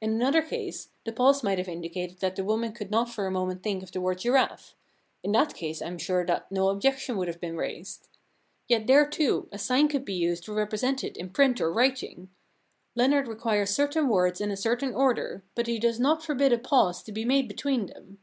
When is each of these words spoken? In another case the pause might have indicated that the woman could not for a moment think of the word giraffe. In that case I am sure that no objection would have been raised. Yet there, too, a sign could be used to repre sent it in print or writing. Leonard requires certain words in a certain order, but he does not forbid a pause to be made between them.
In 0.00 0.12
another 0.12 0.40
case 0.40 0.90
the 1.04 1.10
pause 1.10 1.42
might 1.42 1.58
have 1.58 1.66
indicated 1.68 2.20
that 2.20 2.36
the 2.36 2.44
woman 2.44 2.70
could 2.70 2.92
not 2.92 3.10
for 3.10 3.26
a 3.26 3.30
moment 3.32 3.64
think 3.64 3.82
of 3.82 3.90
the 3.90 4.00
word 4.00 4.18
giraffe. 4.20 4.76
In 5.24 5.32
that 5.32 5.52
case 5.56 5.82
I 5.82 5.88
am 5.88 5.98
sure 5.98 6.24
that 6.26 6.48
no 6.52 6.68
objection 6.68 7.16
would 7.16 7.26
have 7.26 7.40
been 7.40 7.56
raised. 7.56 8.06
Yet 8.68 8.86
there, 8.86 9.04
too, 9.04 9.48
a 9.50 9.58
sign 9.58 9.88
could 9.88 10.04
be 10.04 10.14
used 10.14 10.44
to 10.44 10.52
repre 10.52 10.78
sent 10.78 11.02
it 11.02 11.16
in 11.16 11.30
print 11.30 11.60
or 11.60 11.72
writing. 11.72 12.30
Leonard 12.94 13.26
requires 13.26 13.70
certain 13.70 14.06
words 14.08 14.40
in 14.40 14.52
a 14.52 14.56
certain 14.56 14.94
order, 14.94 15.42
but 15.56 15.66
he 15.66 15.80
does 15.80 15.98
not 15.98 16.22
forbid 16.22 16.52
a 16.52 16.58
pause 16.58 17.02
to 17.02 17.10
be 17.10 17.24
made 17.24 17.48
between 17.48 17.86
them. 17.86 18.20